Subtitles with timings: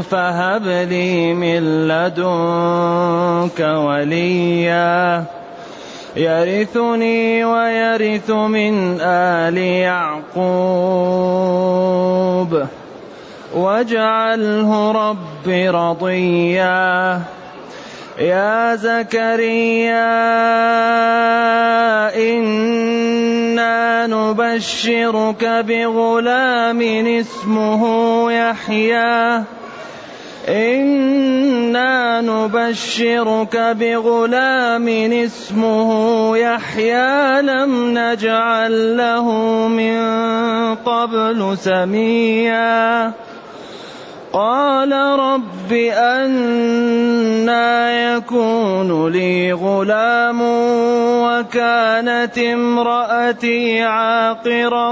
[0.00, 5.24] فهب لي من لدنك وليا
[6.16, 10.26] يرثني ويرث من آل يعقوب.
[13.54, 17.20] واجعله رب رضيا.
[18.18, 20.06] يا زكريا
[22.16, 27.82] إنا نبشرك بغلام اسمه
[28.32, 29.42] يحيى.
[30.48, 35.90] إنا نبشرك بغلام اسمه
[36.36, 39.32] يحيى لم نجعل له
[39.68, 39.98] من
[40.74, 43.12] قبل سميا
[44.32, 47.66] قال رب أنا
[48.14, 50.40] يكون لي غلام
[51.22, 54.90] وكانت امرأتي عاقرا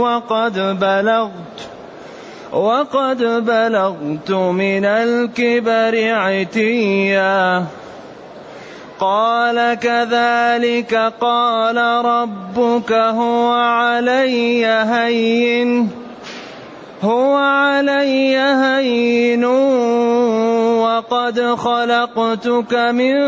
[0.00, 1.57] وقد بلغت
[2.52, 7.64] وقد بلغت من الكبر عتيا.
[9.00, 15.90] قال كذلك قال ربك هو علي هين.
[17.02, 19.44] هو علي هين
[20.78, 23.18] وقد خلقتك من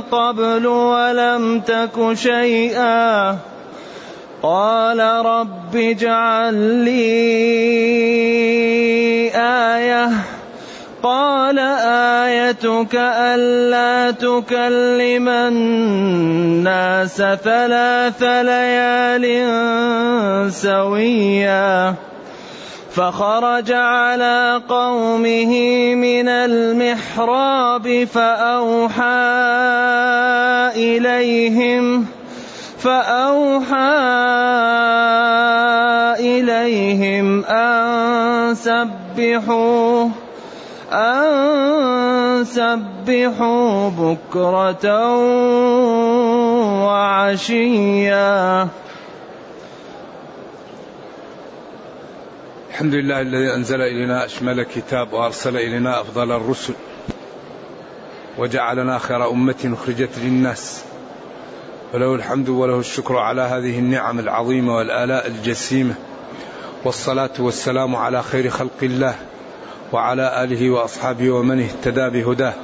[0.00, 3.36] قبل ولم تك شيئا.
[4.42, 7.00] قال رب اجعل لي
[9.34, 10.10] آية.
[11.02, 11.58] قال
[12.28, 19.26] آيتك ألا تكلم الناس ثلاث ليال
[20.52, 21.94] سويا.
[22.90, 25.54] فخرج على قومه
[25.94, 29.02] من المحراب فأوحى
[30.76, 32.19] إليهم
[32.80, 33.76] فأوحى
[36.20, 40.08] إليهم أن سبحوا
[40.92, 44.86] أن سبحوا بكرة
[46.84, 48.68] وعشيا.
[52.70, 56.74] الحمد لله الذي أنزل إلينا أشمل كتاب وأرسل إلينا أفضل الرسل
[58.38, 60.89] وجعلنا خير أمة أخرجت للناس.
[61.94, 65.94] وله الحمد وله الشكر على هذه النعم العظيمة والآلاء الجسيمة.
[66.84, 69.14] والصلاة والسلام على خير خلق الله
[69.92, 72.54] وعلى آله وأصحابه ومن اهتدى بهداه.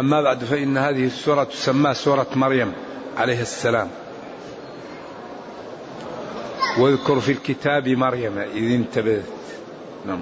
[0.00, 2.72] أما بعد فإن هذه السورة تسمى سورة مريم
[3.16, 3.88] عليه السلام.
[6.78, 9.22] واذكر في الكتاب مريم إذ انتبهت.
[10.06, 10.20] نعم.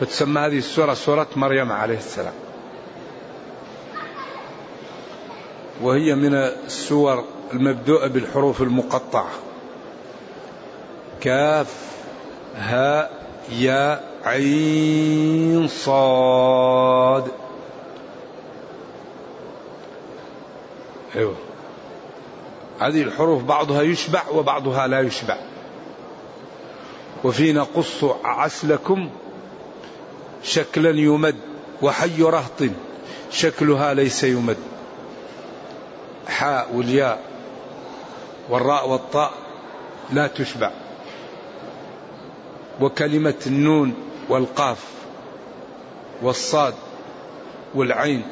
[0.00, 2.43] فتسمى هذه السورة سورة مريم عليه السلام.
[5.84, 9.30] وهي من السور المبدوءة بالحروف المقطعة.
[11.20, 11.74] كاف
[12.56, 17.24] هاء يا عين صاد.
[21.16, 21.34] أيوه.
[22.80, 25.36] هذه الحروف بعضها يشبع وبعضها لا يشبع.
[27.24, 29.10] وفي نقص عسلكم
[30.42, 31.36] شكلا يمد
[31.82, 32.62] وحي رهط
[33.30, 34.73] شكلها ليس يمد.
[36.28, 37.22] حاء والياء
[38.48, 39.32] والراء والطاء
[40.12, 40.70] لا تشبع.
[42.80, 43.94] وكلمة النون
[44.28, 44.84] والقاف
[46.22, 46.74] والصاد
[47.74, 48.22] والعين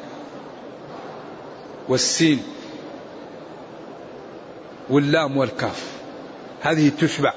[1.89, 2.43] والسين
[4.89, 5.91] واللام والكاف
[6.61, 7.33] هذه تشبع.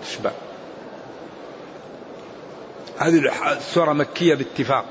[0.04, 0.30] تشبع
[3.02, 4.84] هذه السورة مكية باتفاق.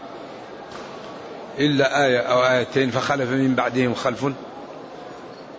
[1.60, 4.26] إلا آية أو آيتين فخلف من بعدهم خلف.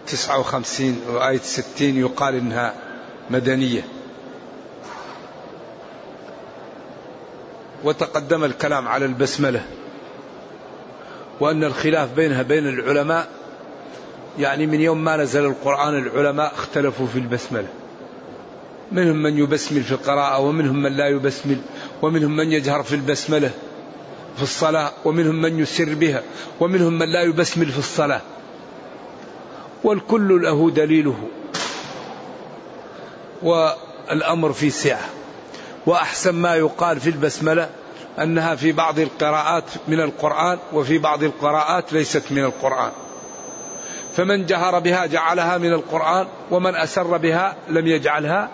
[0.07, 2.75] تسعة وخمسين وآية ستين يقال إنها
[3.31, 3.83] مدنية.
[7.85, 9.67] وتقدم الكلام على البسملة.
[11.41, 13.29] وأن الخلاف بينها بين العلماء
[14.39, 17.69] يعني من يوم ما نزل القرآن العلماء اختلفوا في البسملة.
[18.93, 21.59] منهم من يبسمل في القراءة ومنهم من لا يبسمل.
[22.03, 23.51] ومنهم من يجهر في البسملة
[24.37, 26.23] في الصلاة ومنهم من يسر بها
[26.61, 28.21] ومنهم من لا يبسمل في الصلاة.
[29.85, 31.29] والكل له دليله.
[33.43, 35.09] والأمر في سعة.
[35.87, 37.71] وأحسن ما يقال في البسملة
[38.19, 42.91] أنها في بعض القراءات من القرآن وفي بعض القراءات ليست من القرآن.
[44.17, 48.49] فمن جهر بها جعلها من القرآن ومن أسر بها لم يجعلها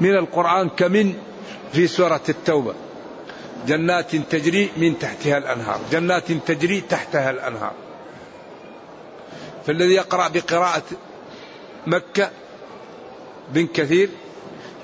[0.00, 1.14] من القرآن كمن
[1.72, 2.74] في سورة التوبة.
[3.66, 5.80] جنات تجري من تحتها الأنهار.
[5.92, 7.72] جنات تجري تحتها الأنهار.
[9.66, 10.82] فالذي يقرأ بقراءة
[11.86, 12.30] مكة
[13.52, 14.08] بن كثير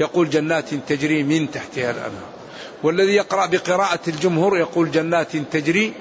[0.01, 2.33] يقول جنات تجري من تحتها الأنهار.
[2.83, 5.93] والذي يقرأ بقراءة الجمهور يقول جنات تجري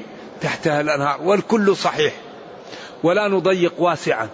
[0.41, 1.21] تحتها الأنهار.
[1.21, 2.13] والكل صحيح.
[3.03, 4.29] ولا نضيق واسعا.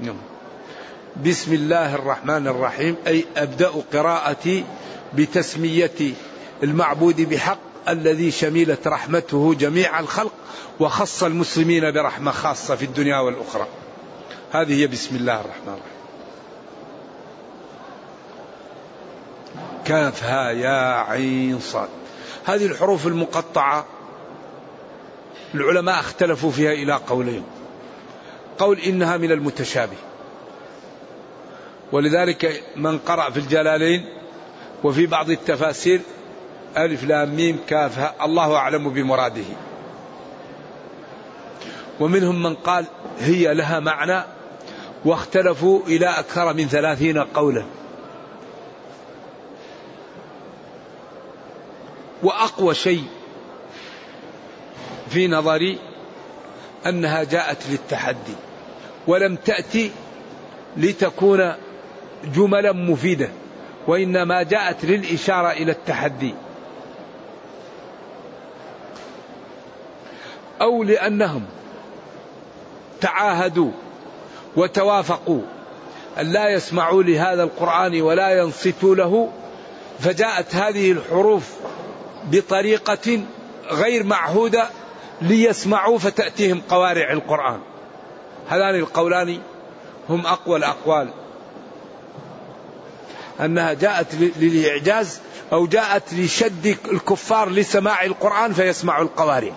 [0.00, 0.29] نعم.
[1.16, 4.64] بسم الله الرحمن الرحيم أي أبدأ قراءتي
[5.14, 6.14] بتسمية
[6.62, 7.58] المعبود بحق
[7.88, 10.32] الذي شملت رحمته جميع الخلق
[10.80, 13.66] وخص المسلمين برحمة خاصة في الدنيا والأخرى.
[14.52, 16.00] هذه هي بسم الله الرحمن الرحيم.
[19.84, 21.88] كاف ها يا عين صاد.
[22.44, 23.86] هذه الحروف المقطعة
[25.54, 27.44] العلماء اختلفوا فيها إلى قولين.
[28.58, 29.96] قول إنها من المتشابه.
[31.92, 34.04] ولذلك من قرأ في الجلالين
[34.84, 36.00] وفي بعض التفاسير
[36.76, 39.44] ألف لام ميم كاف الله أعلم بمراده.
[42.00, 42.84] ومنهم من قال
[43.20, 44.22] هي لها معنى
[45.04, 47.64] واختلفوا إلى أكثر من ثلاثين قولا.
[52.22, 53.04] وأقوى شيء
[55.10, 55.78] في نظري
[56.86, 58.34] أنها جاءت للتحدي
[59.06, 59.90] ولم تأتي
[60.76, 61.54] لتكون
[62.24, 63.28] جملا مفيدة
[63.86, 66.34] وإنما جاءت للإشارة إلى التحدي.
[70.60, 71.44] أو لأنهم
[73.00, 73.70] تعاهدوا
[74.56, 75.42] وتوافقوا
[76.20, 79.30] أن لا يسمعوا لهذا القرآن ولا ينصتوا له
[80.00, 81.54] فجاءت هذه الحروف
[82.32, 83.20] بطريقة
[83.70, 84.68] غير معهودة
[85.22, 87.60] ليسمعوا فتأتيهم قوارع القرآن.
[88.48, 89.38] هذان القولان
[90.08, 91.08] هم أقوى الأقوال.
[93.44, 95.20] أنها جاءت للإعجاز
[95.52, 99.52] أو جاءت لشد الكفار لسماع القرآن فيسمعوا القوارع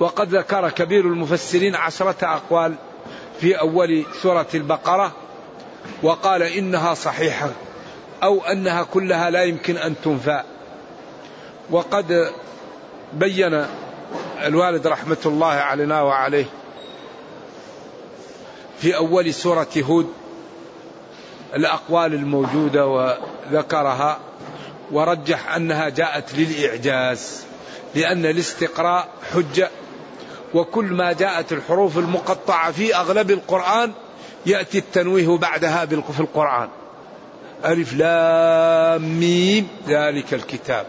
[0.00, 2.74] وقد ذكر كبير المفسرين عشرة أقوال
[3.40, 5.12] في أول سورة البقرة
[6.02, 7.50] وقال إنها صحيحة
[8.22, 10.42] أو أنها كلها لا يمكن أن تنفى.
[11.70, 12.32] وقد
[13.12, 13.66] بين
[14.44, 16.46] الوالد رحمة الله علينا وعليه
[18.80, 20.12] في أول سورة هود
[21.54, 24.18] الأقوال الموجودة وذكرها
[24.92, 27.44] ورجح أنها جاءت للإعجاز
[27.94, 29.70] لأن الاستقراء حجة
[30.54, 33.92] وكل ما جاءت الحروف المقطعة في أغلب القرآن
[34.46, 36.68] يأتي التنويه بعدها في القرآن.
[37.64, 40.86] ألف لام ميم ذلك الكتاب.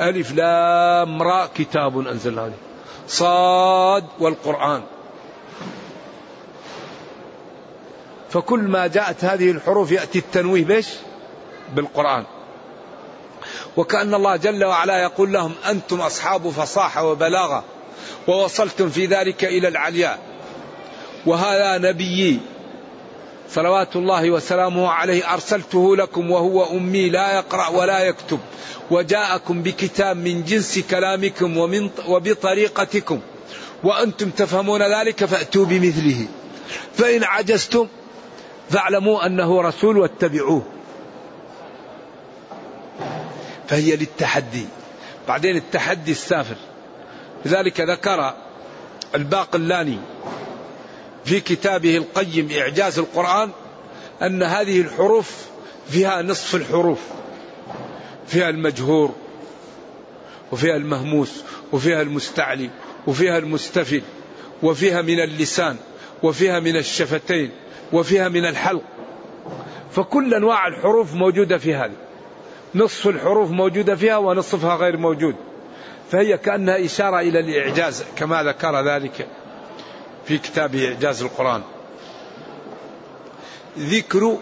[0.00, 2.50] ألف لام راء كتاب أنزلنا
[3.08, 4.82] صاد والقرآن.
[8.30, 10.86] فكل ما جاءت هذه الحروف يأتي التنويه بش
[11.74, 12.24] بالقرآن.
[13.76, 17.64] وكأن الله جل وعلا يقول لهم أنتم أصحاب فصاحة وبلاغة
[18.28, 20.18] ووصلتم في ذلك إلى العلياء.
[21.26, 22.40] وهذا نبيي.
[23.50, 28.38] صلوات الله وسلامه عليه أرسلته لكم وهو أمي لا يقرأ ولا يكتب.
[28.90, 33.20] وجاءكم بكتاب من جنس كلامكم ومن وبطريقتكم.
[33.84, 36.26] وأنتم تفهمون ذلك فأتوا بمثله.
[36.94, 37.86] فإن عجزتم
[38.70, 40.62] فاعلموا أنه رسول واتبعوه.
[43.68, 44.66] فهي للتحدي.
[45.28, 46.56] بعدين التحدي السافر.
[47.44, 48.34] لذلك ذكر
[49.14, 49.98] الباقلاني
[51.24, 53.50] في كتابه القيم إعجاز القرآن
[54.22, 55.46] أن هذه الحروف
[55.90, 57.00] فيها نصف الحروف.
[58.26, 59.14] فيها المجهور
[60.52, 62.70] وفيها المهموس وفيها المستعلي
[63.06, 64.02] وفيها المستفل
[64.62, 65.76] وفيها من اللسان
[66.22, 67.50] وفيها من الشفتين.
[67.92, 68.82] وفيها من الحلق.
[69.92, 71.96] فكل أنواع الحروف موجودة في هذه.
[72.74, 75.34] نصف الحروف موجودة فيها ونصفها غير موجود.
[76.10, 79.26] فهي كأنها إشارة إلى الإعجاز كما ذكر ذلك
[80.24, 81.62] في كتابه إعجاز القرآن.
[83.78, 84.36] ذكر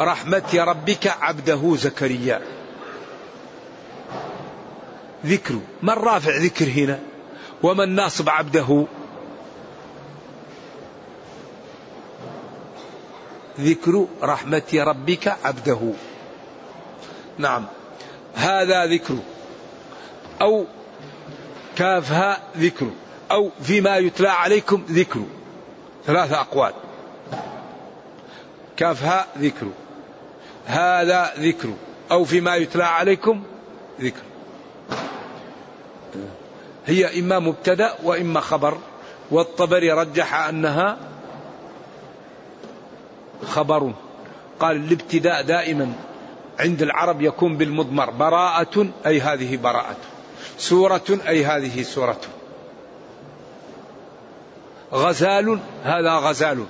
[0.00, 2.40] رحمة ربك عبده زكريا.
[5.26, 6.98] ذكر من رافع ذكر هنا؟
[7.62, 8.86] ومن ناصب عبده؟
[13.60, 15.92] ذكر رحمة ربك عبده.
[17.38, 17.66] نعم.
[18.34, 19.18] هذا ذكر.
[20.42, 20.64] أو
[21.76, 22.90] كافها ذكر.
[23.30, 25.22] أو فيما يتلى عليكم ذكر.
[26.06, 26.72] ثلاثة أقوال.
[28.76, 29.66] كافها ذكر.
[30.66, 31.68] هذا ذكر.
[32.10, 33.42] أو فيما يتلى عليكم
[34.00, 34.22] ذكر.
[36.86, 38.78] هي إما مبتدأ وإما خبر.
[39.30, 40.98] والطبري رجح أنها
[43.44, 43.92] خبر
[44.60, 45.92] قال الابتداء دائما
[46.58, 49.96] عند العرب يكون بالمضمر براءة أي هذه براءة.
[50.58, 52.20] سورة أي هذه سورة.
[54.92, 56.64] غزال هذا غزال.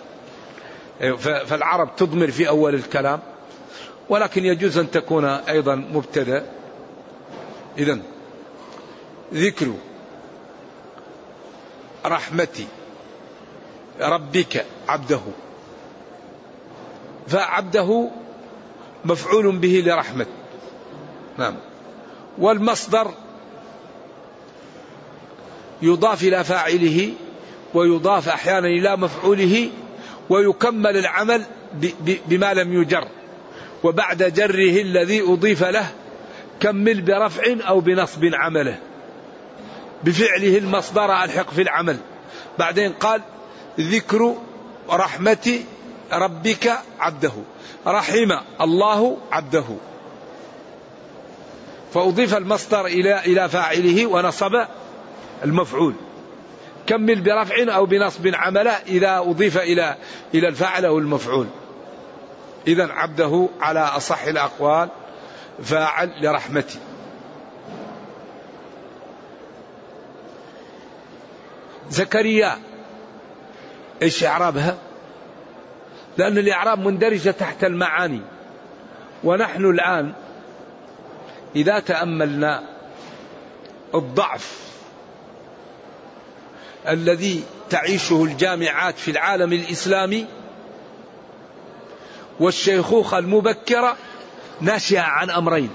[1.19, 3.21] فالعرب تضمر في أول الكلام
[4.09, 6.47] ولكن يجوز أن تكون أيضا مبتدأ.
[7.79, 7.99] إذا
[9.35, 9.73] ذكر
[12.07, 12.67] رحمة
[14.01, 15.21] ربك عبده.
[17.29, 18.11] فعبده
[19.05, 20.27] مفعول به لرحمة.
[21.39, 21.55] نعم.
[22.39, 23.11] والمصدر
[25.83, 27.13] يضاف إلى فاعله
[27.75, 29.71] ويضاف أحيانا إلى مفعوله
[30.29, 31.43] ويكمل العمل
[32.27, 33.09] بما لم يجر.
[33.85, 35.87] وبعد جره الذي أضيف له
[36.61, 38.79] كمل برفع أو بنصب عمله.
[40.05, 41.97] بفعله المصدر ألحق في العمل.
[42.59, 43.21] بعدين قال
[43.81, 44.35] ذكر
[44.91, 45.61] رحمة
[46.13, 47.33] ربك عبده.
[47.87, 49.65] رحم الله عبده.
[51.95, 54.53] فأضيف المصدر إلى إلى فاعله ونصب
[55.45, 55.95] المفعول.
[56.87, 59.97] كمل برفع أو بنصب عمله إذا أضيف إلى
[60.35, 61.47] إلى الفاعل أو المفعول.
[62.67, 64.89] إذا عبده على أصح الأقوال.
[65.63, 66.79] فاعل لرحمتي.
[71.91, 72.59] زكريا
[74.03, 74.77] إيش إعرابها؟
[76.19, 78.21] لأن الإعراب مندرجة تحت المعاني.
[79.25, 80.13] ونحن الآن
[81.57, 82.63] إذا تأملنا
[83.95, 84.67] الضعف
[86.89, 90.27] الذي تعيشه الجامعات في العالم الإسلامي
[92.41, 93.97] والشيخوخة المبكرة
[94.61, 95.71] ناشئة عن أمرين.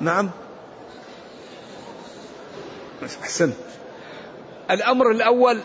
[0.00, 0.30] نعم؟
[3.22, 3.54] أحسنت.
[4.70, 5.58] الأمر الأول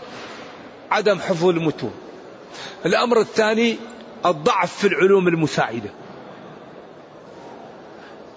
[0.91, 1.93] عدم حفظ المتون.
[2.85, 3.77] الأمر الثاني
[4.25, 5.89] الضعف في العلوم المساعدة.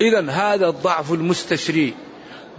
[0.00, 1.94] إذا هذا الضعف المستشري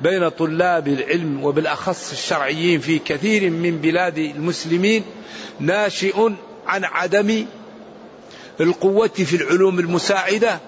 [0.04, 5.04] بين طلاب العلم وبالأخص الشرعيين في كثير من بلاد المسلمين
[5.60, 6.30] ناشئ
[6.68, 7.46] عن عدم
[8.62, 10.60] القوة في العلوم المساعدة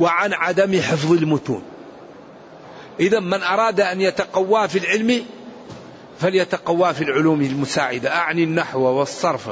[0.00, 1.62] وعن عدم حفظ المتون.
[3.00, 5.24] إذا من أراد أن يتقوى في العلم
[6.20, 8.14] فليتقوى في العلوم المساعدة.
[8.14, 9.48] أعني النحو والصرف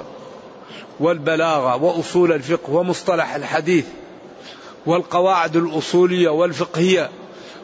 [1.00, 3.84] والبلاغة وأصول الفقه ومصطلح الحديث
[4.86, 7.10] والقواعد الأصولية والفقهية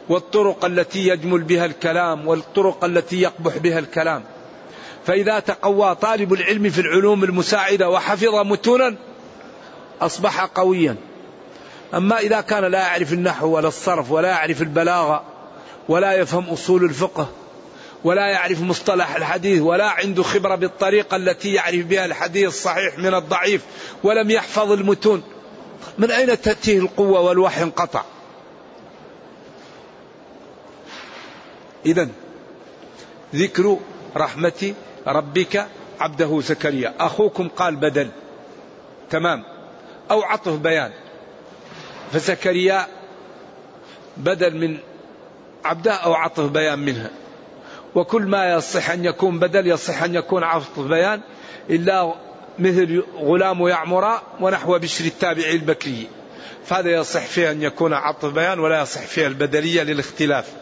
[0.09, 4.25] والطرق التي يجمل بها الكلام والطرق التي يقبح بها الكلام.
[5.07, 8.97] فإذا تقوى طالب العلم في العلوم المساعدة وحفظ متونا
[10.01, 10.97] أصبح قويا.
[11.95, 15.38] أما إذا كان لا يعرف النحو ولا الصرف ولا يعرف البلاغة
[15.89, 17.29] ولا يفهم أصول الفقه
[18.05, 23.65] ولا يعرف مصطلح الحديث ولا عنده خبرة بالطريقة التي يعرف بها الحديث الصحيح من الضعيف
[24.03, 25.23] ولم يحفظ المتون.
[25.99, 28.03] من أين تأتيه القوة والوحي انقطع؟
[31.87, 32.09] إذا
[33.35, 33.79] ذكر
[34.17, 34.75] رحمة
[35.07, 35.67] ربك
[36.01, 36.95] عبده زكريا.
[37.01, 38.11] أخوكم قال بدل.
[39.11, 39.45] تمام.
[40.11, 40.91] أو عطف بيان.
[42.13, 42.87] فزكريا
[44.17, 44.79] بدل من
[45.65, 47.11] عبده أو عطف بيان منها.
[47.95, 51.21] وكل ما يصح أن يكون بدل يصح أن يكون عطف بيان
[51.71, 52.15] إلا
[52.59, 56.09] مثل غلام يعمر ونحو بشر التابعي البكري.
[56.65, 60.53] فهذا يصح فيه أن يكون عطف بيان ولا يصح فيه البدلية للاختلاف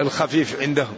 [0.00, 0.96] الخفيف عندهم.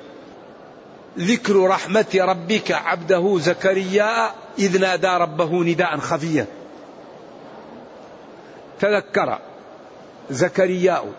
[1.19, 6.47] ذكر رحمة ربك عبده زكريا إذ نادى ربه نداء خفيا.
[8.81, 9.39] تذكر
[10.31, 11.13] زكرياء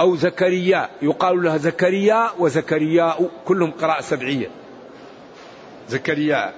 [0.00, 0.88] أو زكريا.
[1.02, 4.50] يقال لها زكريا وزكرياء كلهم قراءة سبعية.
[5.88, 6.52] زكريا.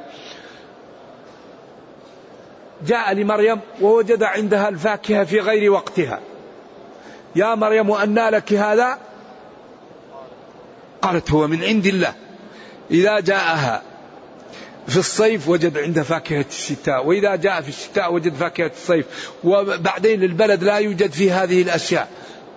[2.87, 6.21] جاء لمريم ووجد عندها الفاكهة في غير وقتها.
[7.37, 8.99] يا مريم أنى لك هذا؟
[11.03, 12.15] قالت هو من عند الله.
[12.91, 13.83] إذا جاءها
[14.87, 19.31] في الصيف وجد عند فاكهة الشتاء وإذا جاء في الشتاء وجد فاكهة الصيف.
[19.45, 22.09] وبعدين البلد لا يوجد فيه هذه الأشياء.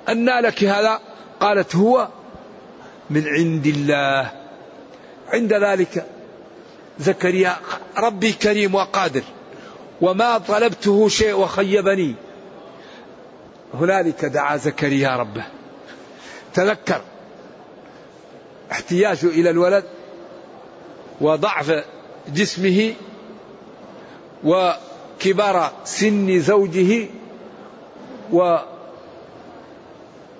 [0.09, 0.99] أنى لك هذا؟
[1.39, 2.07] قالت هو
[3.09, 4.31] من عند الله.
[5.33, 6.05] عند ذلك
[6.99, 7.55] زكريا
[7.97, 9.23] ربي كريم وقادر
[10.01, 12.15] وما طلبته شيء وخيبني.
[13.73, 15.43] هنالك دعا زكريا ربه.
[16.53, 17.01] تذكر
[18.71, 19.83] احتياجه إلى الولد
[21.21, 21.83] وضعف
[22.33, 22.93] جسمه
[24.43, 27.07] وكبر سن زوجه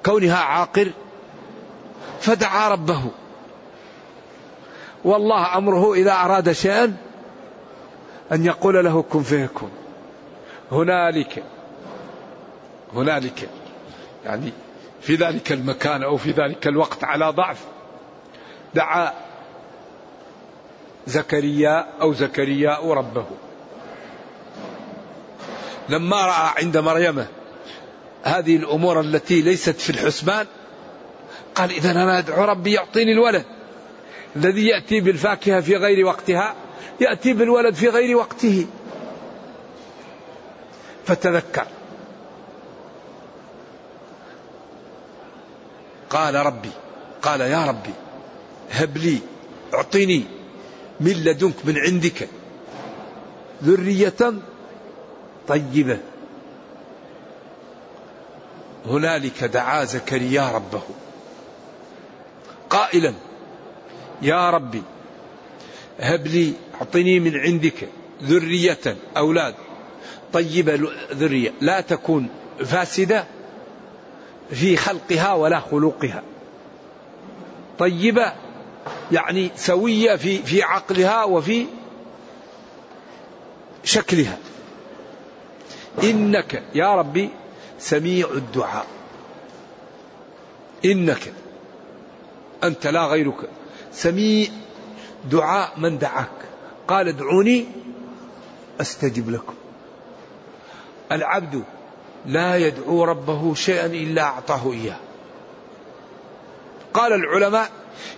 [0.07, 0.91] وكونها عاقر
[2.19, 3.01] فدعا ربه.
[5.03, 6.97] والله أمره إذا أراد شيئا
[8.31, 9.71] أن يقول له كن فيكون.
[10.71, 11.43] هنالك
[12.93, 13.49] هنالك
[14.25, 14.51] يعني
[15.01, 17.65] في ذلك المكان أو في ذلك الوقت على ضعف.
[18.73, 19.13] دعا
[21.07, 23.25] زكريا أو زكرياء ربه.
[25.89, 27.25] لما رأى عند مريم
[28.27, 30.45] هذه الأمور التي ليست في الحسبان.
[31.55, 33.45] قال اذا أنا أدعو ربي يعطيني الولد
[34.35, 36.55] الذي يأتي بالفاكهة في غير وقتها
[36.99, 38.67] يأتي بالولد في غير وقته.
[41.05, 41.67] فتذكر.
[46.09, 46.69] قال ربي
[47.21, 47.93] قال يا ربي
[48.71, 49.19] هب لي
[49.73, 50.23] أعطني
[50.99, 52.29] من لدنك من عندك
[53.63, 54.33] ذرية
[55.47, 55.99] طيبة.
[58.87, 60.81] هنالك دعا زكريا ربه.
[62.69, 63.13] قائلا
[64.21, 64.83] يا ربي
[65.99, 67.87] هب لي أعطني من عندك
[68.23, 69.55] ذرية أولاد.
[70.33, 72.29] طيبة ذرية لا تكون
[72.65, 73.25] فاسدة
[74.51, 76.23] في خلقها ولا خلقها.
[77.79, 78.33] طيبة
[79.11, 81.65] يعني سوية في في عقلها وفي
[83.83, 84.37] شكلها.
[86.03, 87.29] إنك يا ربي
[87.79, 88.87] سميع الدعاء.
[90.85, 91.33] إنك
[92.63, 93.49] أنت لا غيرك.
[93.93, 94.47] سميع
[95.31, 96.29] دعاء من دعاك.
[96.87, 97.65] قال ادعوني
[98.81, 99.53] أستجب لكم.
[101.11, 101.63] العبد
[102.25, 104.99] لا يدعو ربه شيئا إلا أعطاه إياه.
[106.93, 107.71] قال العلماء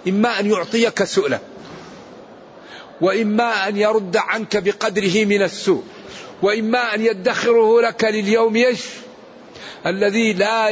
[0.08, 1.40] إما أن يعطيك سؤلا
[3.02, 5.84] وإما أن يرد عنك بقدره من السوء
[6.42, 8.86] وإما أن يدخره لك لليوم يش
[9.86, 10.70] الذي لا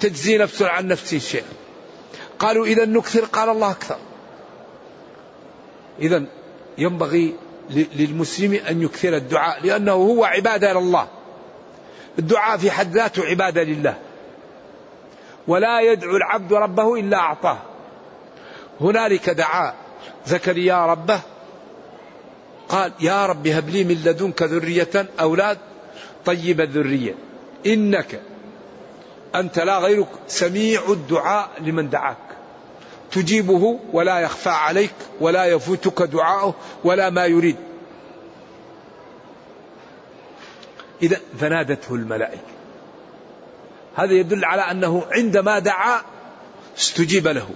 [0.00, 1.44] تجزي نفس عن نفسه شيئا
[2.38, 3.98] قالوا إذا نكثر قال الله أكثر.
[6.00, 6.24] إذا
[6.78, 7.34] ينبغي
[7.70, 11.08] للمسلم أن يكثر الدعاء لأنه هو عبادة لله
[12.18, 13.98] الدعاء في حد ذاته عبادة لله.
[15.48, 17.58] ولا يدعو العبد ربه إلا أعطاه.
[18.80, 19.74] هنالك دعا
[20.26, 21.20] زكريا ربه
[22.68, 25.58] قال يا رب هب لي من لدنك ذرية أولاد
[26.24, 27.27] طيب الذرية.
[27.68, 28.20] إنك
[29.34, 32.16] أنت لا غيرك سميع الدعاء لمن دعاك.
[33.10, 36.54] تجيبه ولا يخفى عليك ولا يفوتك دعاؤه
[36.84, 37.56] ولا ما يريد.
[41.02, 42.42] إذا فنادته الملائكة.
[43.96, 46.00] هذا يدل على أنه عندما دعا
[46.78, 47.48] استجيب له.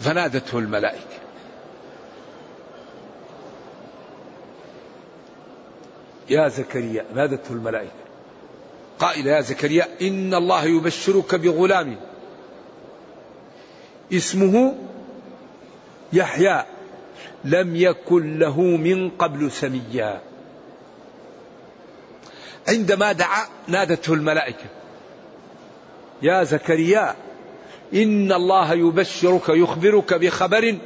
[0.00, 1.16] فنادته الملائكة.
[6.30, 8.05] يا زكريا نادته الملائكة.
[8.98, 11.96] قائل يا زكريا إن الله يبشرك بغلام.
[14.12, 14.74] اسمه
[16.12, 16.64] يحيى
[17.44, 20.20] لم يكن له من قبل سميا.
[22.68, 24.64] عندما دعا نادته الملائكة
[26.22, 27.14] يا زكريا
[27.94, 30.78] إن الله يبشرك يخبرك بخبر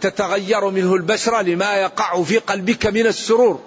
[0.00, 3.60] تتغير منه البشرة لما يقع في قلبك من السرور.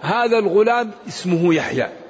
[0.00, 2.01] هذا الغلام اسمه يحيى.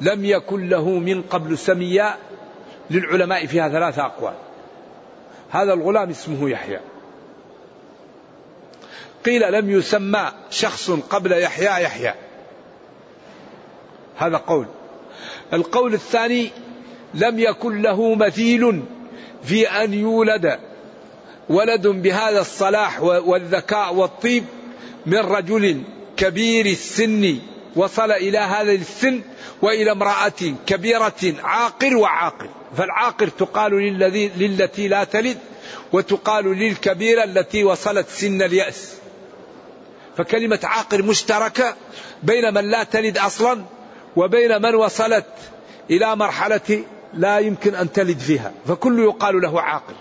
[0.00, 2.16] لم يكن له من قبل سميا
[2.90, 4.34] للعلماء فيها ثلاثة أقوال.
[5.50, 6.80] هذا الغلام اسمه يحيى.
[9.24, 12.14] قيل لم يسمى شخص قبل يحيى يحيى.
[14.16, 14.66] هذا قول.
[15.52, 16.50] القول الثاني
[17.14, 18.82] لم يكن له مثيل
[19.42, 20.58] في أن يولد
[21.48, 24.44] ولد بهذا الصلاح والذكاء والطيب
[25.06, 25.82] من رجل
[26.16, 27.38] كبير السن.
[27.76, 29.20] وصل إلى هذا السن
[29.62, 32.48] وإلى امرأة كبيرة عاقر وعاقر.
[32.76, 35.38] فالعاقر تقال للذي للتي لا تلد
[35.92, 38.94] وتقال للكبيرة التي وصلت سن اليأس.
[40.16, 41.76] فكلمة عاقر مشتركة
[42.22, 43.62] بين من لا تلد أصلا
[44.16, 45.26] وبين من وصلت
[45.90, 48.52] إلى مرحلة لا يمكن أن تلد فيها.
[48.66, 49.94] فكل يقال له عاقل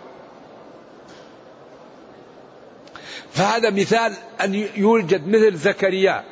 [3.34, 6.23] فهذا مثال أن يوجد مثل زكريا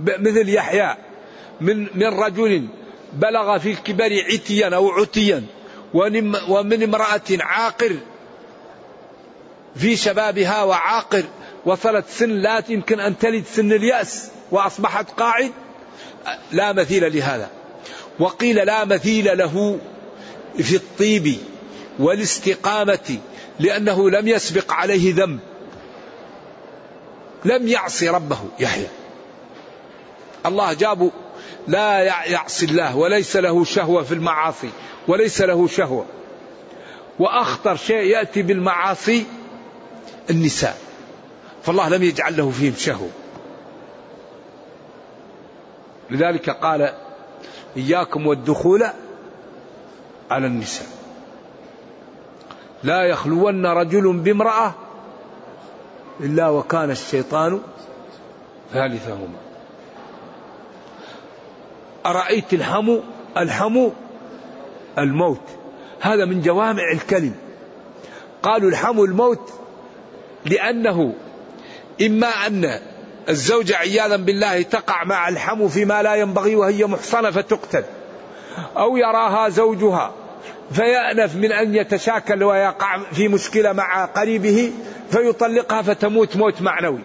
[0.00, 0.96] مثل يحيى.
[1.60, 2.68] من من رجل
[3.12, 5.44] بلغ في الكبر عتيا أو عتيا
[6.48, 7.96] ومن امرأة عاقر
[9.76, 11.24] في شبابها وعاقر
[11.66, 15.52] وصلت سن لا يمكن أن تلد سن اليأس وأصبحت قاعد
[16.52, 17.50] لا مثيل لهذا.
[18.18, 19.78] وقيل لا مثيل له
[20.58, 21.36] في الطيب
[21.98, 23.18] والاستقامة
[23.58, 25.40] لأنه لم يسبق عليه ذنب.
[27.44, 28.86] لم يعصي ربه يحيى.
[30.46, 31.10] الله جابه
[31.68, 34.70] لا يعصي الله وليس له شهوة في المعاصي
[35.08, 36.06] وليس له شهوة.
[37.18, 39.26] وأخطر شيء يأتي بالمعاصي
[40.30, 40.78] النساء.
[41.62, 43.10] فالله لم يجعل له فيهم شهوة.
[46.10, 46.94] لذلك قال
[47.76, 48.86] إياكم والدخول
[50.30, 50.86] على النساء.
[52.82, 54.74] لا يخلون رجل بامرأة
[56.20, 57.60] إلا وكان الشيطان
[58.72, 59.49] ثالثهما.
[62.06, 63.00] أرأيت الحمو
[63.36, 63.92] الحمو
[64.98, 65.40] الموت؟
[66.00, 67.34] هذا من جوامع الكلم.
[68.42, 69.52] قالوا الحمو الموت
[70.46, 71.14] لأنه
[72.02, 72.80] إما أن
[73.28, 77.84] الزوجة عياذا بالله تقع مع الحمو فيما لا ينبغي وهي محصنة فتقتل
[78.76, 80.12] أو يراها زوجها
[80.72, 84.72] فيأنف من أن يتشاكل ويقع في مشكلة مع قريبه
[85.10, 87.00] فيطلقها فتموت موت معنوي.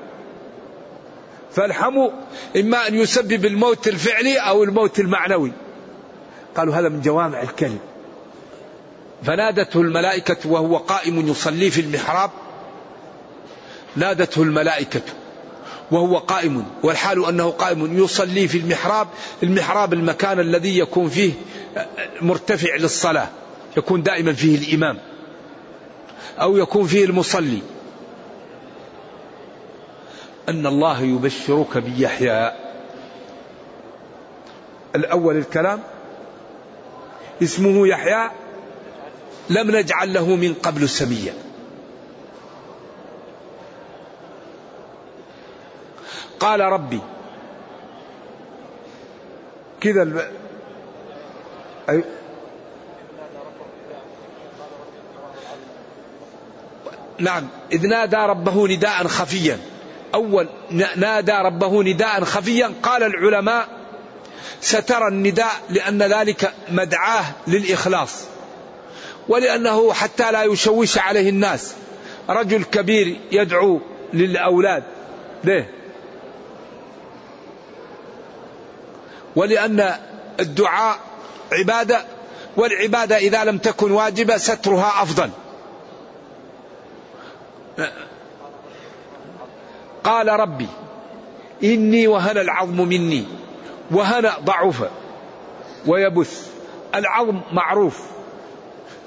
[1.55, 2.11] فالحمو
[2.57, 5.51] إما أن يسبب الموت الفعلي أو الموت المعنوي.
[6.57, 7.79] قالوا هذا من جوامع الكلم.
[9.23, 12.31] فنادته الملائكة وهو قائم يصلي في المحراب.
[13.95, 15.01] نادته الملائكة
[15.91, 19.07] وهو قائم والحال أنه قائم يصلي في المحراب.
[19.43, 21.33] المحراب المكان الذي يكون فيه
[22.21, 23.27] مرتفع للصلاة
[23.77, 24.97] يكون دائما فيه الإمام
[26.41, 27.59] أو يكون فيه المصلي.
[30.49, 32.51] أن الله يبشرك بيحيى.
[34.95, 35.79] الأول الكلام
[37.43, 38.29] اسمه يحيى
[39.49, 41.33] لم نجعل له من قبل سميا.
[46.39, 46.99] قال ربي
[49.81, 50.31] كذا الب...
[51.89, 52.03] أي...
[57.19, 59.59] نعم إذ نادى ربه نداء خفيا.
[60.15, 60.47] أول
[60.95, 62.73] نادى ربه نداء خفيا.
[62.83, 63.67] قال العلماء
[64.61, 68.23] سترى النداء لأن ذلك مدعاه للإخلاص
[69.27, 71.73] ولأنه حتى لا يشوش عليه الناس.
[72.29, 73.81] رجل كبير يدعو
[74.13, 74.83] للأولاد.
[75.43, 75.71] ليه؟
[79.35, 79.95] ولأن
[80.39, 80.99] الدعاء
[81.51, 82.05] عبادة
[82.57, 85.29] والعبادة إذا لم تكن واجبة سترها أفضل.
[90.05, 90.67] قال ربي
[91.63, 93.23] إني وهن العظم مني
[93.91, 94.89] وهن ضعف
[95.87, 96.47] ويبث
[96.95, 98.01] العظم معروف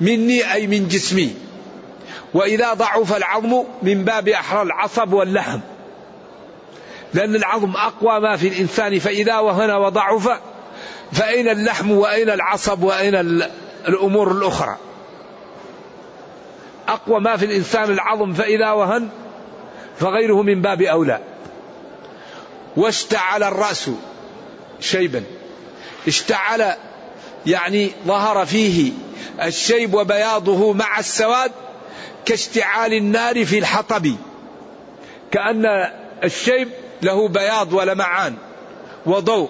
[0.00, 1.34] مني أي من جسمي
[2.34, 5.60] وإذا ضعف العظم من باب أحرى العصب واللحم.
[7.14, 10.40] لأن العظم أقوى ما في الإنسان فإذا وهن وضعف
[11.12, 13.14] فأين اللحم وأين العصب وأين
[13.88, 14.76] الأمور الأخرى؟
[16.88, 19.08] أقوى ما في الإنسان العظم فإذا وهن
[20.00, 21.20] فغيره من باب أولى.
[22.76, 23.90] واشتعل الرأس
[24.80, 25.22] شيبا.
[26.08, 26.72] اشتعل
[27.46, 28.92] يعني ظهر فيه
[29.42, 31.52] الشيب وبياضه مع السواد
[32.24, 34.16] كاشتعال النار في الحطب.
[35.30, 35.90] كأن
[36.24, 36.68] الشيب
[37.02, 38.34] له بياض ولمعان
[39.06, 39.48] وضوء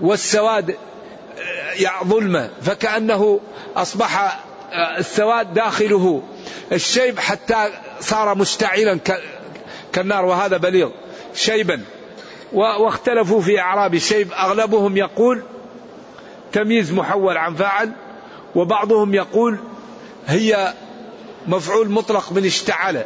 [0.00, 0.76] والسواد
[2.04, 3.40] ظلمة فكأنه
[3.76, 4.40] أصبح
[4.98, 6.22] السواد داخله.
[6.72, 7.68] الشيب حتى
[8.00, 8.98] صار مشتعلا
[9.96, 10.90] كالنار وهذا بليغ.
[11.34, 11.84] شيبا.
[12.52, 14.32] واختلفوا في إعراب الشيب.
[14.32, 15.42] أغلبهم يقول
[16.52, 17.92] تمييز محول عن فاعل
[18.54, 19.58] وبعضهم يقول
[20.26, 20.74] هي
[21.46, 23.04] مفعول مطلق من اشتعل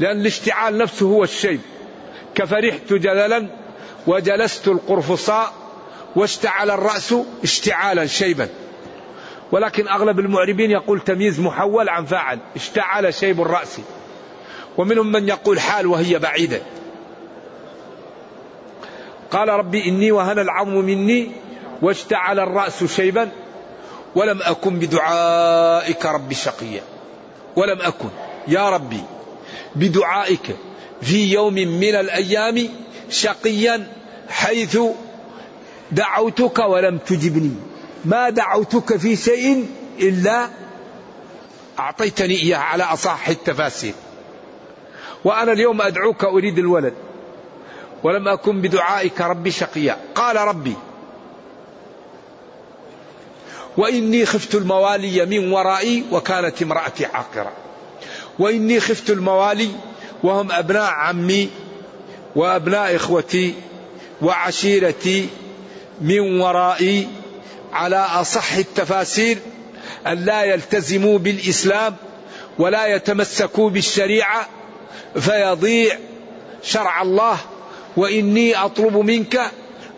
[0.00, 1.60] لأن الاشتعال نفسه هو الشيب.
[2.34, 3.48] كفرحت جذلا
[4.06, 5.52] وجلست القرفصاء
[6.16, 8.48] واشتعل الرأس اشتعالا شيبا.
[9.52, 13.78] ولكن أغلب المعربين يقول تمييز محول عن فاعل اشتعل شيب الرأس.
[14.78, 16.60] ومنهم من يقول حال وهي بعيدة.
[19.30, 21.30] قال ربي إني وهن العظم مني
[21.82, 23.30] واشتعل الرأس شيبا
[24.14, 26.82] ولم أكن بدعائك ربي شقيا.
[27.56, 28.08] ولم أكن.
[28.48, 29.02] يا ربي
[29.74, 30.56] بدعائك
[31.02, 32.68] في يوم من الأيام
[33.10, 33.86] شقيا
[34.28, 34.78] حيث
[35.92, 37.54] دعوتك ولم تجبني.
[38.04, 39.66] ما دعوتك في شيء
[40.00, 40.48] إلا
[41.78, 43.94] أعطيتني إياه على أصح التفاسير.
[45.24, 46.94] وأنا اليوم أدعوك أريد الولد
[48.02, 49.96] ولم أكن بدعائك ربي شقيا.
[50.14, 50.74] قال ربي
[53.76, 57.52] وإني خفت الموالي من ورائي وكانت امرأتي عاقرة.
[58.38, 59.70] وإني خفت الموالي
[60.22, 61.50] وهم أبناء عمي
[62.36, 63.54] وأبناء إخوتي
[64.22, 65.28] وعشيرتي
[66.00, 67.08] من ورائي
[67.72, 69.38] على أصح التفاسير
[70.06, 71.96] أن لا يلتزموا بالإسلام
[72.58, 74.48] ولا يتمسكوا بالشريعة
[75.20, 75.98] فيضيع
[76.62, 77.36] شرع الله
[77.96, 79.40] وإني أطلب منك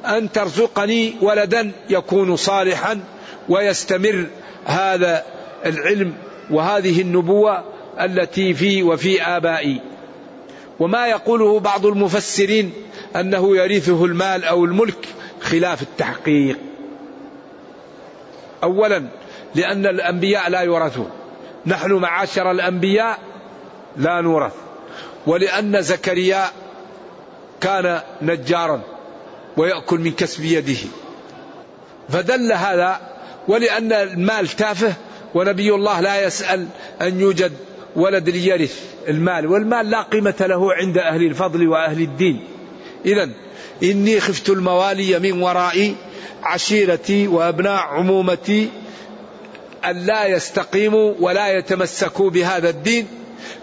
[0.06, 3.00] أن ترزقني ولدا يكون صالحا
[3.48, 4.26] ويستمر
[4.64, 5.24] هذا
[5.66, 6.14] العلم
[6.50, 7.64] وهذه النبوة
[8.00, 9.80] التي في وفي آبائي.
[10.80, 12.72] وما يقوله بعض المفسرين
[13.16, 15.08] أنه يرثه المال أو الملك
[15.40, 16.58] خلاف التحقيق.
[18.62, 19.02] أولا
[19.54, 21.10] لأن الأنبياء لا يورثون.
[21.66, 23.18] نحن معاشر الأنبياء
[23.96, 24.52] لا نورث.
[25.26, 26.44] ولأن زكريا
[27.60, 28.80] كان نجارا
[29.56, 30.78] ويأكل من كسب يده.
[32.08, 33.00] فدل هذا
[33.48, 34.92] ولأن المال تافه
[35.34, 36.66] ونبي الله لا يسأل
[37.02, 37.52] أن يوجد
[37.96, 42.44] ولد ليرث المال والمال لا قيمة له عند أهل الفضل وأهل الدين.
[43.06, 43.30] إذا
[43.82, 45.94] إني خفت الموالي من ورائي
[46.42, 48.68] عشيرتي وأبناء عمومتي
[49.84, 53.06] أن لا يستقيموا ولا يتمسكوا بهذا الدين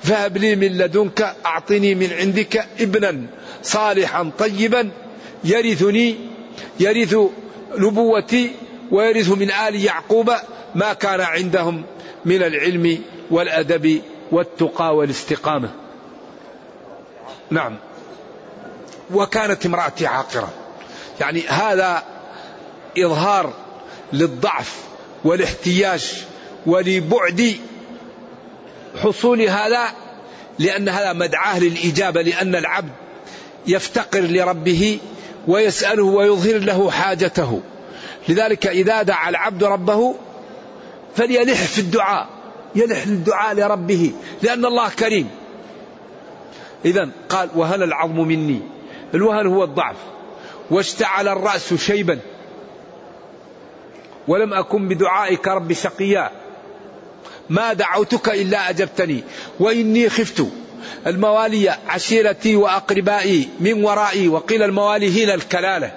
[0.03, 3.25] فهب لي من لدنك أعطني من عندك ابنا
[3.63, 4.89] صالحا طيبا
[5.43, 6.15] يرثني
[6.79, 7.15] يرث
[7.77, 8.51] نبوتي
[8.91, 10.31] ويرث من آل يعقوب
[10.75, 11.83] ما كان عندهم
[12.25, 12.99] من العلم
[13.31, 15.69] والأدب والتقى والاستقامة.
[17.51, 17.75] نعم.
[19.13, 20.53] وكانت امرأتي عاقرة.
[21.19, 22.03] يعني هذا
[22.97, 23.53] إظهار
[24.13, 24.75] للضعف
[25.23, 26.25] والاحتياج
[26.65, 27.55] ولبعد
[28.95, 29.83] حصول هذا
[30.59, 32.91] لأن هذا مدعاه للإجابة لأن العبد
[33.67, 34.99] يفتقر لربه
[35.47, 37.61] ويسأله ويظهر له حاجته.
[38.29, 40.15] لذلك إذا دعا العبد ربه
[41.15, 42.27] فليلح في الدعاء
[42.75, 45.29] يلح للدعاء لربه لأن الله كريم.
[46.85, 48.61] إذا قال وهل العظم مني؟
[49.13, 49.95] الوهن هو الضعف.
[50.71, 52.19] واشتعل الرأس شيبا.
[54.27, 56.31] ولم أكن بدعائك رب شقيا
[57.49, 59.23] ما دعوتك إلا أجبتني
[59.59, 60.47] وإني خفت.
[61.07, 65.91] الموالي عشيرتي وأقربائي من ورائي وقيل الموالي هنا الكلالة.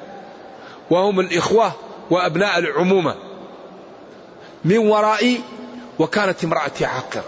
[0.91, 1.73] وهم الإخوة
[2.11, 3.15] وأبناء العمومة.
[4.65, 5.41] من ورائي
[5.99, 7.25] وكانت امرأتي عاقرة.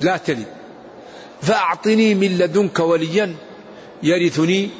[0.00, 0.46] لا تلد.
[1.42, 3.34] فأعطني من لدنك وليا
[4.02, 4.70] يرثني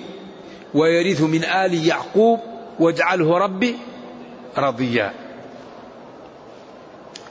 [0.75, 2.41] ويرث من آل يعقوب
[2.79, 3.77] واجعله ربي
[4.59, 5.22] رضيا.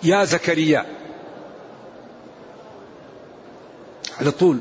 [0.04, 0.86] يا زكريا.
[4.20, 4.60] على طول.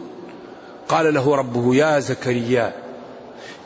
[0.88, 2.72] قال له ربه يا زكريا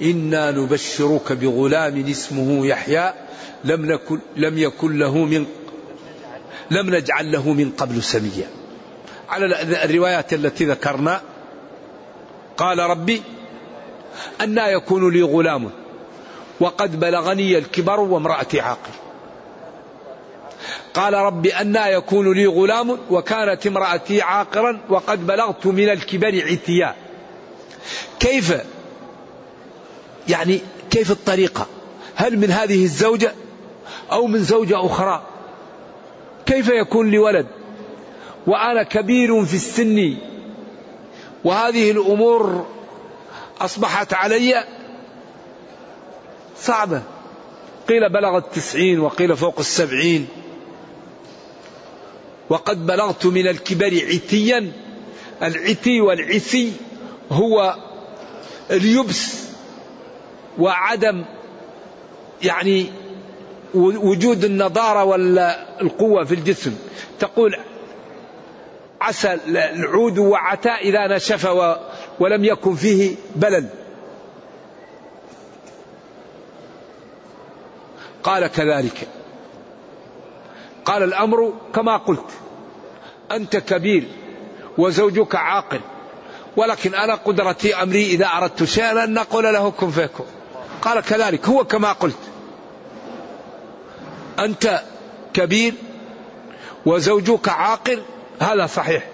[0.03, 3.13] إنا نبشرك بغلام اسمه يحيى
[3.65, 5.47] لم نكن لم يكن له من
[6.71, 8.49] لم نجعل له من قبل سميا.
[9.29, 11.21] على الروايات التي ذكرنا
[12.57, 13.23] قال ربي
[14.41, 15.71] أنا يكون لي غلام
[16.61, 18.91] وقد بلغني الكبر وامرأتي عاقل
[20.95, 26.95] قال رب أنا يكون لي غلام وكانت امرأتي عاقرا وقد بلغت من الكبر عتيا.
[28.21, 28.55] كيف؟
[30.29, 31.67] يعني كيف الطريقة؟
[32.15, 33.33] هل من هذه الزوجة
[34.13, 35.23] أو من زوجة أخرى؟
[36.47, 37.47] كيف يكون لي ولد؟
[38.47, 40.17] وأنا كبير في السن.
[41.45, 42.67] وهذه الأمور
[43.61, 44.65] أصبحت علي
[46.57, 47.03] صعبة.
[47.89, 50.29] قيل بلغ التسعين وقيل فوق السبعين.
[52.51, 54.73] وقد بلغت من الكبر عتيا.
[55.43, 56.73] العتي والعسي
[57.31, 57.77] هو
[58.71, 59.35] اليبس
[60.59, 61.25] وعدم
[62.43, 62.87] يعني
[63.75, 66.77] وجود النضارة والقوة في الجسم.
[67.21, 67.57] تقول
[69.01, 71.49] عسى العود وعتى إذا نشف
[72.21, 73.69] ولم يكن فيه بلل.
[78.23, 79.09] قال كذلك.
[80.85, 82.31] قال الأمر كما قلت.
[83.33, 84.05] أنت كبير
[84.79, 85.81] وزوجك عاقل
[86.57, 90.27] ولكن أنا قدرتي أمري إذا أردت شيئا أن نقول له كن فيكون.
[90.83, 92.19] قال كذلك هو كما قلت.
[94.39, 94.83] أنت
[95.35, 95.75] كبير
[96.87, 98.03] وزوجك عاقل
[98.41, 99.07] هذا صحيح.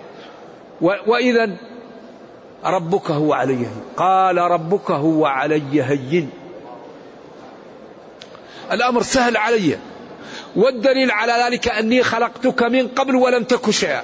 [0.80, 1.56] وإذا
[2.64, 3.82] ربك هو علي هين.
[3.96, 6.30] قال ربك هو علي هين.
[8.72, 9.78] الأمر سهل علي.
[10.56, 14.02] والدليل على ذلك أني خلقتك من قبل ولم تك شيئا.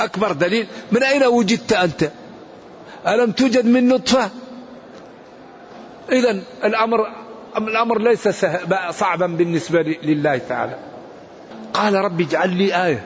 [0.00, 2.10] أكبر دليل من أين وجدت أنت؟
[3.06, 4.30] ألم توجد من نطفة؟
[6.12, 7.06] إذا الأمر
[7.56, 8.28] الأمر ليس
[8.90, 10.76] صعبا بالنسبة لله تعالى.
[11.74, 13.04] قال رب اجعل لي آية.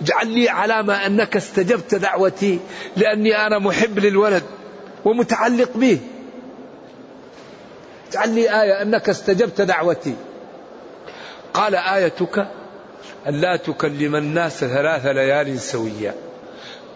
[0.00, 2.58] اجعل لي علامة أنك استجبت دعوتي
[2.96, 4.42] لأني أنا محب للولد
[5.04, 5.98] ومتعلق به.
[8.10, 10.14] اجعل لي آية أنك استجبت دعوتي.
[11.54, 12.38] قال آيتك
[13.28, 16.14] أن لا تكلم الناس ثلاث ليال سويا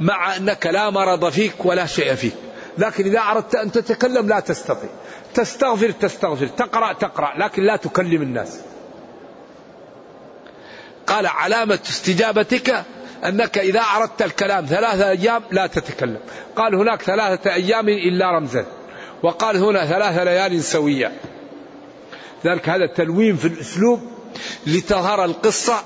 [0.00, 2.34] مع أنك لا مرض فيك ولا شيء فيك.
[2.78, 4.90] لكن إذا أردت أن تتكلم لا تستطيع.
[5.34, 8.60] تستغفر تستغفر تقرأ تقرأ لكن لا تكلم الناس.
[11.06, 12.84] قال علامة استجابتك
[13.24, 16.20] أنك إذا أردت الكلام ثلاثة أيام لا تتكلم.
[16.56, 18.66] قال هناك ثلاثة أيام إلا رمزا
[19.24, 21.12] وقال هنا ثلاث ليال سوية.
[22.44, 24.00] ذلك هذا التلوين في الأسلوب
[24.66, 25.82] لتظهر القصة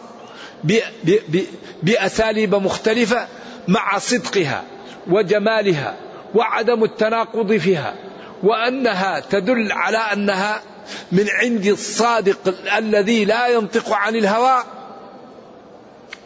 [1.82, 3.28] بأساليب مختلفة
[3.68, 4.64] مع صدقها
[5.10, 5.96] وجمالها
[6.34, 7.94] وعدم التناقض فيها
[8.42, 10.62] وأنها تدل على أنها
[11.12, 14.64] من عند الصادق الذي لا ينطق عن الهوى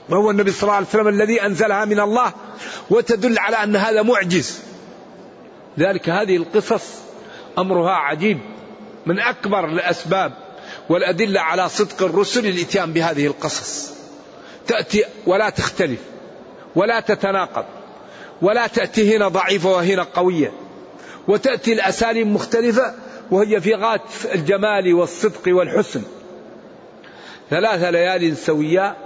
[0.09, 2.33] وهو النبي صلى الله عليه وسلم الذي أنزلها من الله
[2.91, 4.72] وتدل على أن هذا معجز.
[5.79, 6.85] ذلك هذه القصص
[7.59, 8.39] أمرها عجيب
[9.07, 10.33] من أكبر الأسباب
[10.89, 13.93] والأدلة على صدق الرسل الإتيان بهذه القصص.
[14.67, 16.01] تأتي ولا تختلف
[16.75, 17.65] ولا تتناقض
[18.43, 20.53] ولا تأتي هنا ضعيفة وهنا قوية
[21.29, 22.95] وتأتي الأساليب مختلفة
[23.31, 24.01] وهي في غاية
[24.35, 26.03] الجمال والصدق والحسن.
[27.51, 28.97] ثلاث ليال سويا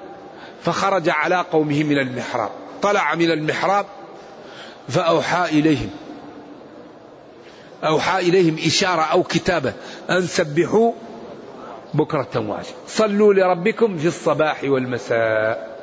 [0.63, 2.51] فخرج على قومه من المحراب
[2.83, 3.87] طلع من المحراب
[4.89, 5.91] فأوحى إليهم
[7.87, 9.73] أوحى إليهم إشارة أو كتابة
[10.11, 10.93] أن سبحوا
[11.95, 15.77] بكرة وعشية صلوا لربكم في الصباح والمساء.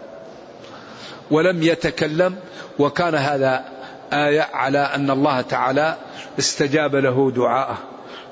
[1.32, 2.36] ولم يتكلم
[2.80, 3.66] وكان هذا
[4.14, 5.98] آية على أن الله تعالى
[6.40, 7.78] استجاب له دعاءه.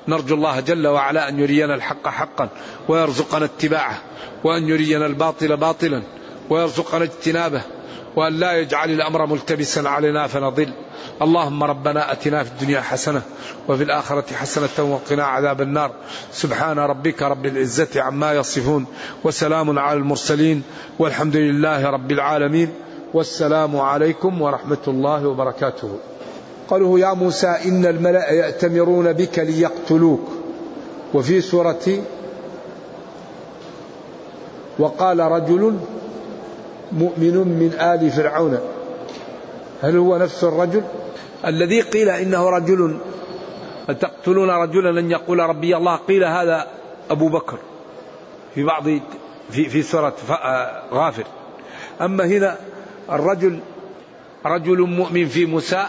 [0.08, 2.48] نرجو الله جل وعلا أن يرينا الحق حقا
[2.88, 3.98] ويرزقنا اتباعه
[4.44, 6.02] وأن يرينا الباطل باطلا
[6.50, 7.62] ويرزقنا اجتنابه.
[8.16, 10.72] وأن لا يجعل الأمر ملتبسا علينا فنضل.
[11.22, 13.22] اللهم ربنا أتنا في الدنيا حسنة
[13.68, 15.90] وفي الآخرة حسنة وقنا عذاب النار.
[16.32, 18.86] سبحان ربك رب العزة عما يصفون
[19.24, 20.62] وسلام على المرسلين
[20.98, 22.68] والحمد لله رب العالمين.
[23.14, 25.98] والسلام عليكم ورحمة الله وبركاته.
[26.68, 30.28] قالوا يا موسى إن الملأ يأتمرون بك ليقتلوك.
[31.14, 32.02] وفي سورة
[34.78, 35.78] وقال رجل
[36.92, 38.58] مؤمن من آل فرعون.
[39.82, 40.82] هل هو نفس الرجل؟
[41.46, 42.98] الذي قيل إنه رجل
[44.00, 46.66] تقتلون رجلا أن يقول ربي الله؟ قيل هذا
[47.10, 47.58] أبو بكر
[48.54, 48.84] في بعض
[49.50, 50.14] في في سورة
[50.92, 51.24] غافر.
[52.00, 52.56] أما هنا
[53.10, 53.60] الرجل
[54.46, 55.86] رجل مؤمن في موسى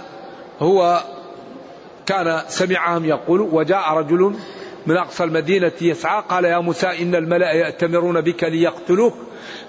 [0.60, 1.02] هو
[2.06, 4.34] كان سمعهم يقول وجاء رجل
[4.88, 9.14] من أقصى المدينة يسعى قال يا موسى إن الملأ يأتمرون بك ليقتلوك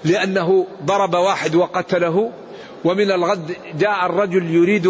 [0.03, 2.31] لأنه ضرب واحد وقتله
[2.83, 4.87] ومن الغد جاء الرجل يريد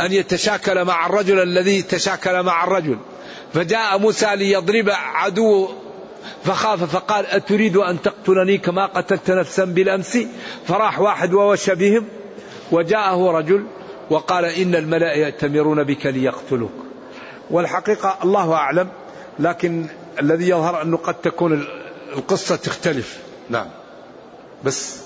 [0.00, 2.98] أن يتشاكل مع الرجل الذي تشاكل مع الرجل.
[3.54, 5.68] فجاء موسى ليضرب عدو
[6.44, 10.18] فخاف فقال أتريد أن تقتلني كما قتلت نفسا بالأمس؟
[10.66, 12.06] فراح واحد ووشى بهم
[12.72, 13.66] وجاءه رجل
[14.10, 16.72] وقال إن الملأ يأتمرون بك ليقتلوك.
[17.50, 18.88] والحقيقة الله أعلم
[19.38, 19.86] لكن
[20.20, 21.66] الذي يظهر أنه قد تكون
[22.12, 23.18] القصة تختلف.
[23.50, 23.66] نعم.
[24.64, 25.03] بس